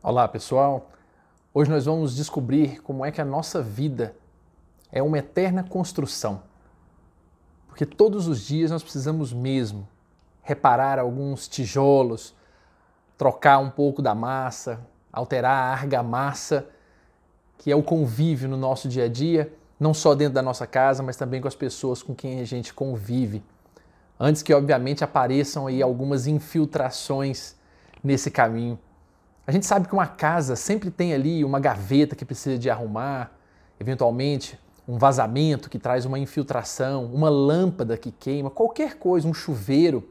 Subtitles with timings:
[0.00, 0.92] Olá pessoal,
[1.52, 4.14] hoje nós vamos descobrir como é que a nossa vida
[4.92, 6.40] é uma eterna construção.
[7.66, 9.88] Porque todos os dias nós precisamos mesmo
[10.40, 12.32] reparar alguns tijolos,
[13.16, 14.78] trocar um pouco da massa,
[15.12, 16.68] alterar a argamassa,
[17.58, 21.02] que é o convívio no nosso dia a dia, não só dentro da nossa casa,
[21.02, 23.42] mas também com as pessoas com quem a gente convive.
[24.18, 27.56] Antes que, obviamente, apareçam aí algumas infiltrações
[28.02, 28.78] nesse caminho.
[29.48, 33.32] A gente sabe que uma casa sempre tem ali uma gaveta que precisa de arrumar,
[33.80, 40.06] eventualmente um vazamento que traz uma infiltração, uma lâmpada que queima, qualquer coisa, um chuveiro.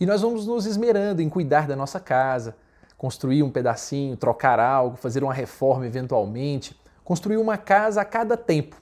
[0.00, 2.56] E nós vamos nos esmerando em cuidar da nossa casa,
[2.96, 8.80] construir um pedacinho, trocar algo, fazer uma reforma eventualmente, construir uma casa a cada tempo.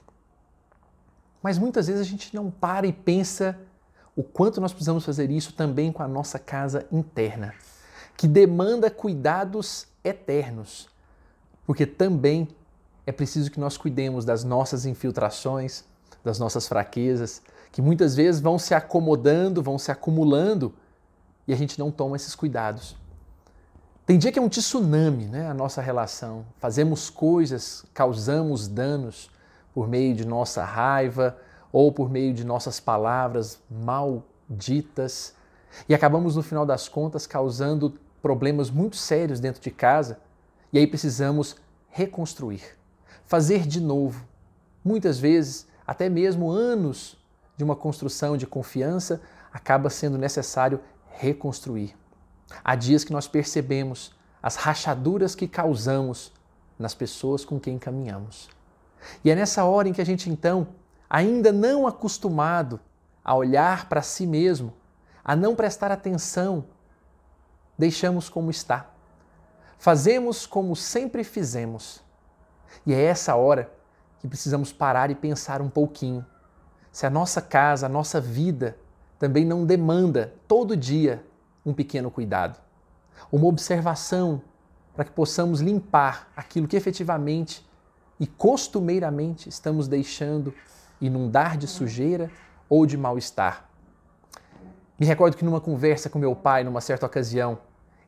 [1.43, 3.59] Mas muitas vezes a gente não para e pensa
[4.15, 7.53] o quanto nós precisamos fazer isso também com a nossa casa interna
[8.21, 10.87] que demanda cuidados eternos,
[11.65, 12.47] porque também
[13.03, 15.83] é preciso que nós cuidemos das nossas infiltrações,
[16.23, 17.41] das nossas fraquezas,
[17.71, 20.71] que muitas vezes vão se acomodando, vão se acumulando
[21.47, 22.95] e a gente não toma esses cuidados.
[24.05, 26.45] Tem dia que é um tsunami, né, a nossa relação.
[26.59, 29.31] Fazemos coisas, causamos danos
[29.73, 31.35] por meio de nossa raiva
[31.73, 35.33] ou por meio de nossas palavras malditas
[35.89, 40.19] e acabamos no final das contas causando problemas muito sérios dentro de casa
[40.71, 41.55] e aí precisamos
[41.89, 42.61] reconstruir,
[43.25, 44.25] fazer de novo.
[44.83, 47.17] Muitas vezes, até mesmo anos
[47.57, 51.95] de uma construção de confiança, acaba sendo necessário reconstruir.
[52.63, 56.31] Há dias que nós percebemos as rachaduras que causamos
[56.79, 58.49] nas pessoas com quem caminhamos.
[59.23, 60.67] E é nessa hora em que a gente então,
[61.09, 62.79] ainda não acostumado
[63.23, 64.73] a olhar para si mesmo,
[65.23, 66.65] a não prestar atenção
[67.81, 68.91] deixamos como está.
[69.79, 71.99] Fazemos como sempre fizemos.
[72.85, 73.73] E é essa hora
[74.19, 76.23] que precisamos parar e pensar um pouquinho.
[76.91, 78.77] Se a nossa casa, a nossa vida
[79.17, 81.25] também não demanda todo dia
[81.65, 82.59] um pequeno cuidado,
[83.31, 84.43] uma observação
[84.93, 87.67] para que possamos limpar aquilo que efetivamente
[88.19, 90.53] e costumeiramente estamos deixando
[90.99, 92.29] inundar de sujeira
[92.69, 93.67] ou de mal-estar.
[94.99, 97.57] Me recordo que numa conversa com meu pai, numa certa ocasião,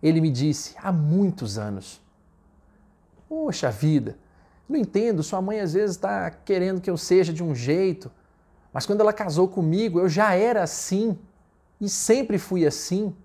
[0.04, 2.02] ele me disse há muitos anos:
[3.30, 4.18] Poxa vida,
[4.68, 8.12] não entendo, sua mãe às vezes está querendo que eu seja de um jeito,
[8.74, 11.18] mas quando ela casou comigo eu já era assim
[11.80, 13.16] e sempre fui assim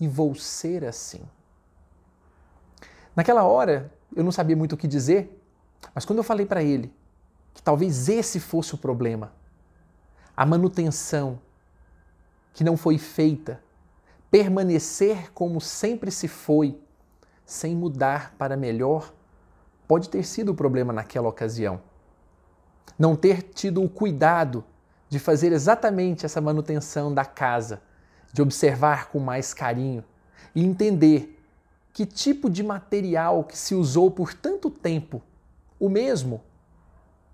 [0.00, 1.22] e vou ser assim.
[3.14, 5.40] Naquela hora eu não sabia muito o que dizer,
[5.94, 6.92] mas quando eu falei para ele
[7.54, 9.32] que talvez esse fosse o problema,
[10.36, 11.38] a manutenção
[12.52, 13.60] que não foi feita
[14.30, 16.78] permanecer como sempre se foi,
[17.44, 19.12] sem mudar para melhor,
[19.86, 21.80] pode ter sido o problema naquela ocasião.
[22.98, 24.64] Não ter tido o cuidado
[25.08, 27.80] de fazer exatamente essa manutenção da casa,
[28.32, 30.04] de observar com mais carinho
[30.54, 31.38] e entender
[31.92, 35.22] que tipo de material que se usou por tanto tempo,
[35.78, 36.42] o mesmo,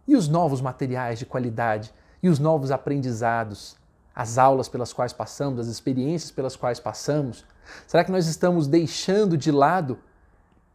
[0.07, 1.93] e os novos materiais de qualidade
[2.23, 3.77] e os novos aprendizados
[4.15, 7.45] as aulas pelas quais passamos, as experiências pelas quais passamos?
[7.87, 9.99] Será que nós estamos deixando de lado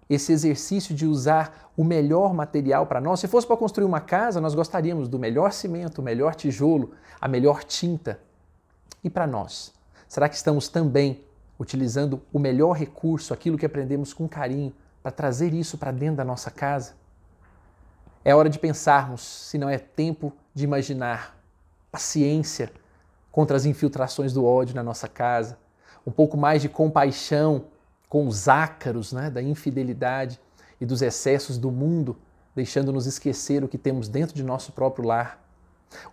[0.10, 3.20] esse exercício de usar o melhor material para nós?
[3.20, 7.28] Se fosse para construir uma casa, nós gostaríamos do melhor cimento, o melhor tijolo, a
[7.28, 8.20] melhor tinta.
[9.04, 9.74] E para nós?
[10.08, 11.24] Será que estamos também
[11.60, 16.26] utilizando o melhor recurso, aquilo que aprendemos com carinho, para trazer isso para dentro da
[16.26, 16.94] nossa casa?
[18.24, 21.38] É hora de pensarmos se não é tempo de imaginar
[21.92, 22.72] paciência
[23.38, 25.60] contra as infiltrações do ódio na nossa casa,
[26.08, 27.66] um pouco mais de compaixão
[28.10, 30.42] com os ácaros né, da infidelidade
[30.82, 32.18] e dos excessos do mundo,
[32.56, 35.40] deixando-nos esquecer o que temos dentro de nosso próprio lar.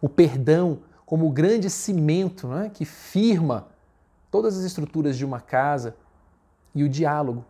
[0.02, 3.68] O perdão como o grande cimento né, que firma
[4.30, 5.96] todas as estruturas de uma casa
[6.74, 7.42] e o diálogo,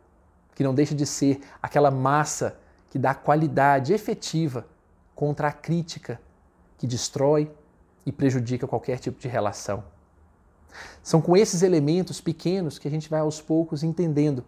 [0.55, 2.60] que não deixa de ser aquela massa
[2.91, 4.69] que dá qualidade efetiva
[5.16, 6.21] contra a crítica
[6.78, 7.51] que destrói
[8.06, 9.84] e prejudica qualquer tipo de relação.
[11.03, 14.45] São com esses elementos pequenos que a gente vai aos poucos entendendo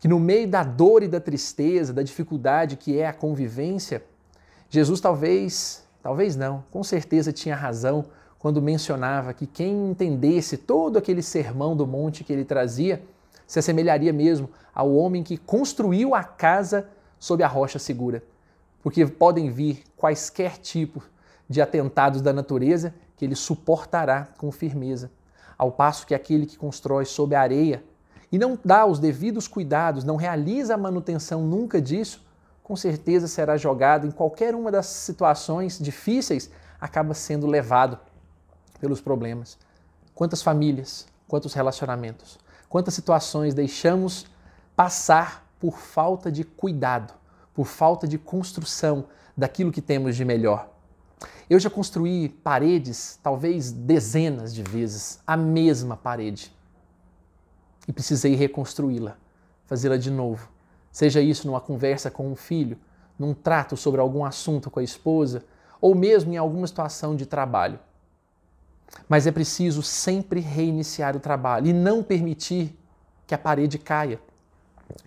[0.00, 4.02] que no meio da dor e da tristeza, da dificuldade que é a convivência,
[4.70, 8.06] Jesus talvez, talvez não, com certeza tinha razão
[8.38, 13.02] quando mencionava que quem entendesse todo aquele sermão do monte que ele trazia
[13.46, 18.22] se assemelharia mesmo ao homem que construiu a casa sob a rocha segura.
[18.80, 21.02] Porque podem vir quaisquer tipos
[21.48, 25.10] de atentados da natureza que ele suportará com firmeza,
[25.56, 27.82] ao passo que aquele que constrói sob a areia,
[28.30, 32.24] e não dá os devidos cuidados, não realiza a manutenção nunca disso,
[32.62, 37.98] com certeza será jogado em qualquer uma das situações difíceis, acaba sendo levado
[38.78, 39.58] pelos problemas.
[40.14, 44.26] Quantas famílias, quantos relacionamentos, quantas situações deixamos
[44.76, 47.14] passar por falta de cuidado,
[47.54, 49.06] por falta de construção
[49.36, 50.68] daquilo que temos de melhor.
[51.48, 56.52] Eu já construí paredes, talvez dezenas de vezes, a mesma parede.
[57.86, 59.16] E precisei reconstruí-la,
[59.66, 60.48] fazê-la de novo.
[60.92, 62.78] Seja isso numa conversa com um filho,
[63.18, 65.44] num trato sobre algum assunto com a esposa,
[65.80, 67.78] ou mesmo em alguma situação de trabalho.
[69.08, 72.76] Mas é preciso sempre reiniciar o trabalho e não permitir
[73.26, 74.20] que a parede caia,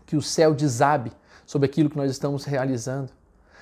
[0.05, 1.11] que o céu desabe
[1.45, 3.11] sobre aquilo que nós estamos realizando.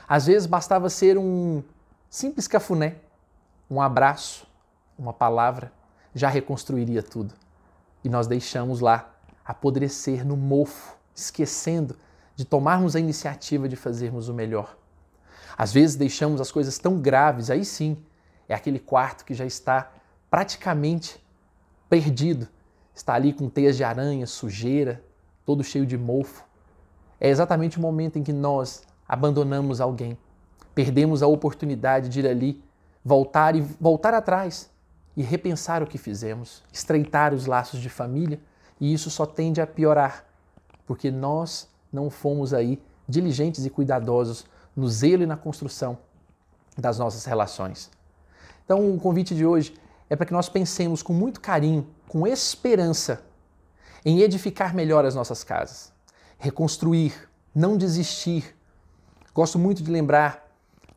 [0.08, 1.64] Às vezes bastava ser um
[2.10, 2.96] simples cafuné,
[3.70, 4.48] um abraço,
[4.98, 5.72] uma palavra,
[6.14, 7.34] já reconstruiria tudo.
[8.04, 9.14] E nós deixamos lá
[9.46, 11.96] apodrecer no mofo, esquecendo
[12.36, 14.78] de tomarmos a iniciativa de fazermos o melhor.
[15.58, 17.98] Às vezes deixamos as coisas tão graves, aí sim,
[18.48, 19.92] é aquele quarto que já está
[20.30, 21.24] praticamente
[21.90, 22.48] perdido,
[22.96, 25.04] está ali com teias de aranha, sujeira,
[25.46, 26.44] todo cheio de mofo.
[27.20, 30.18] É exatamente o momento em que nós abandonamos alguém,
[30.80, 32.64] perdemos a oportunidade de ir ali,
[33.04, 34.70] voltar e voltar atrás
[35.14, 38.40] e repensar o que fizemos, estreitar os laços de família,
[38.80, 40.24] e isso só tende a piorar,
[40.88, 45.98] porque nós não fomos aí diligentes e cuidadosos no zelo e na construção
[46.78, 47.92] das nossas relações.
[48.64, 49.74] Então, o convite de hoje
[50.10, 53.22] é para que nós pensemos com muito carinho, com esperança,
[54.06, 55.92] em edificar melhor as nossas casas,
[56.38, 58.56] reconstruir, não desistir.
[59.34, 60.48] Gosto muito de lembrar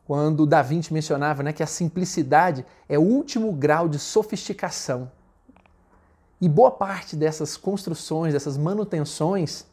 [0.05, 5.11] quando Da Vinci mencionava né, que a simplicidade é o último grau de sofisticação.
[6.41, 9.65] E boa parte dessas construções, dessas manutenções,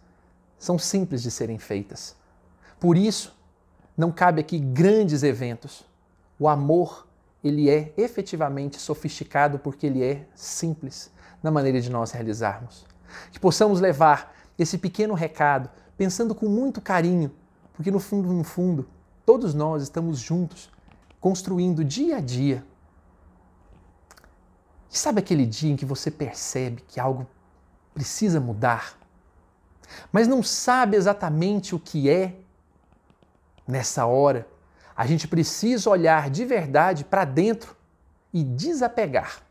[0.58, 2.14] são simples de serem feitas.
[2.78, 3.36] Por isso,
[3.96, 5.84] não cabe aqui grandes eventos.
[6.38, 7.08] O amor,
[7.42, 11.10] ele é efetivamente sofisticado porque ele é simples
[11.42, 12.86] na maneira de nós realizarmos.
[13.32, 17.32] Que possamos levar esse pequeno recado pensando com muito carinho,
[17.74, 18.86] porque no fundo, no fundo,
[19.30, 20.68] Todos nós estamos juntos,
[21.20, 22.64] construindo dia a dia.
[24.90, 27.24] E sabe aquele dia em que você percebe que algo
[27.94, 28.98] precisa mudar,
[30.10, 32.40] mas não sabe exatamente o que é?
[33.68, 34.48] Nessa hora,
[34.96, 37.76] a gente precisa olhar de verdade para dentro
[38.32, 39.44] e desapegar,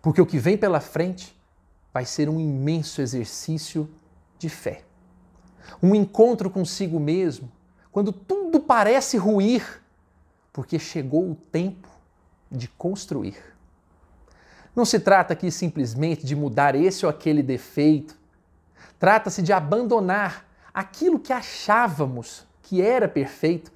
[0.00, 1.38] porque o que vem pela frente
[1.92, 3.90] vai ser um imenso exercício
[4.38, 4.84] de fé.
[5.82, 7.52] Um encontro consigo mesmo,
[7.92, 9.82] quando tudo parece ruir,
[10.50, 11.88] porque chegou o tempo
[12.50, 13.36] de construir.
[14.74, 18.16] Não se trata aqui simplesmente de mudar esse ou aquele defeito.
[18.98, 23.70] Trata-se de abandonar aquilo que achávamos que era perfeito,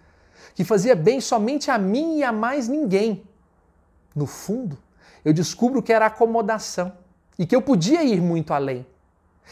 [0.55, 3.23] que fazia bem somente a mim e a mais ninguém.
[4.15, 4.79] No fundo,
[5.23, 6.93] eu descubro que era acomodação
[7.39, 8.87] e que eu podia ir muito além.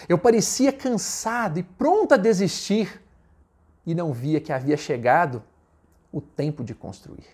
[0.09, 3.04] Eu parecia cansado e pronto a desistir
[3.87, 5.43] e não via que havia chegado
[6.13, 7.27] o tempo de construir.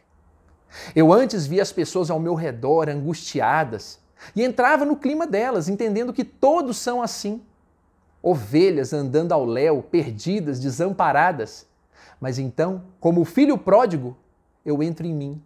[0.94, 4.00] Eu antes via as pessoas ao meu redor angustiadas
[4.34, 7.42] e entrava no clima delas, entendendo que todos são assim.
[8.22, 11.66] Ovelhas andando ao léu, perdidas, desamparadas.
[12.20, 14.16] Mas então, como filho pródigo,
[14.64, 15.42] eu entro em mim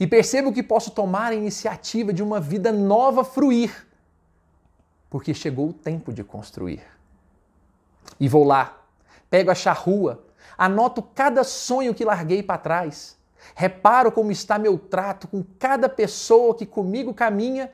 [0.00, 3.86] e percebo que posso tomar a iniciativa de uma vida nova fruir,
[5.10, 6.82] porque chegou o tempo de construir.
[8.18, 8.82] E vou lá,
[9.28, 10.24] pego a charrua,
[10.56, 13.16] Anoto cada sonho que larguei para trás.
[13.54, 17.70] Reparo como está meu trato com cada pessoa que comigo caminha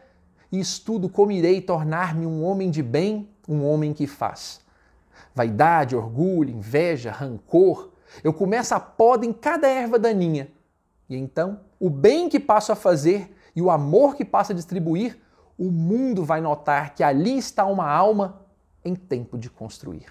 [0.50, 4.60] e estudo como irei tornar-me um homem de bem, um homem que faz.
[5.34, 7.90] Vaidade, orgulho, inveja, rancor,
[8.24, 10.50] eu começo a poda em cada erva daninha.
[11.08, 15.18] E então, o bem que passo a fazer e o amor que passo a distribuir,
[15.58, 18.40] o mundo vai notar que ali está uma alma
[18.84, 20.06] em tempo de construir.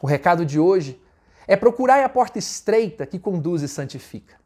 [0.00, 1.00] O recado de hoje
[1.50, 4.36] é procurar a porta estreita que conduz e santifica,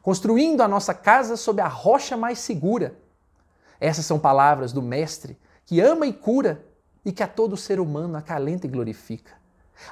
[0.00, 2.96] construindo a nossa casa sob a rocha mais segura.
[3.78, 6.64] Essas são palavras do Mestre que ama e cura
[7.04, 9.32] e que a todo ser humano acalenta e glorifica.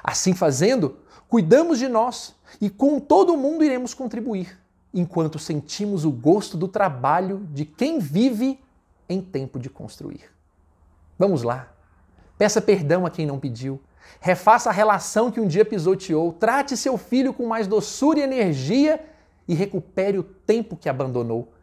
[0.03, 0.97] Assim fazendo,
[1.29, 4.59] cuidamos de nós e com todo mundo iremos contribuir,
[4.91, 8.59] enquanto sentimos o gosto do trabalho de quem vive
[9.07, 10.31] em tempo de construir.
[11.15, 11.71] Vamos lá.
[12.39, 13.79] Peça perdão a quem não pediu
[14.19, 19.03] Refaça a relação que um dia pisoteou, trate seu filho com mais doçura e energia
[19.47, 21.53] e recupere o tempo que abandonou.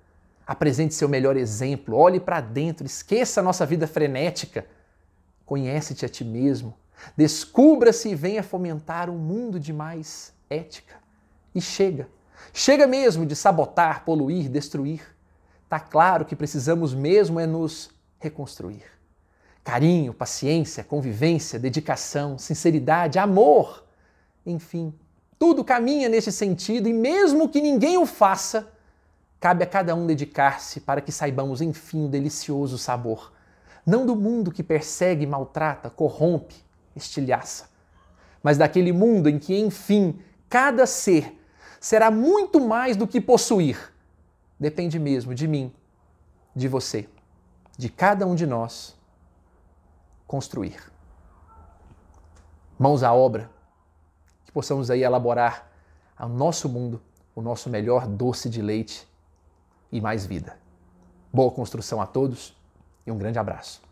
[0.46, 4.66] Apresente seu melhor exemplo, olhe para dentro, esqueça a nossa vida frenética.
[5.46, 6.74] Conhece-te a ti mesmo.
[7.16, 10.94] Descubra-se e venha fomentar um mundo de mais ética.
[11.54, 12.08] E chega.
[12.52, 15.02] Chega mesmo de sabotar, poluir, destruir.
[15.68, 18.84] Tá claro que precisamos mesmo é nos reconstruir.
[19.64, 23.84] Carinho, paciência, convivência, dedicação, sinceridade, amor.
[24.44, 24.92] Enfim,
[25.38, 28.68] tudo caminha nesse sentido e mesmo que ninguém o faça,
[29.40, 33.32] cabe a cada um dedicar-se para que saibamos enfim o delicioso sabor,
[33.84, 36.54] não do mundo que persegue, maltrata, corrompe,
[36.94, 37.68] estilhaça,
[38.42, 41.40] mas daquele mundo em que enfim cada ser
[41.80, 43.92] será muito mais do que possuir.
[44.58, 45.72] Depende mesmo de mim,
[46.54, 47.08] de você,
[47.76, 48.96] de cada um de nós
[50.32, 50.90] construir.
[52.78, 53.50] Mãos à obra,
[54.46, 55.70] que possamos aí elaborar
[56.16, 57.02] ao nosso mundo
[57.34, 59.06] o nosso melhor doce de leite
[59.90, 60.56] e mais vida.
[61.30, 62.56] Boa construção a todos
[63.06, 63.82] e um grande abraço.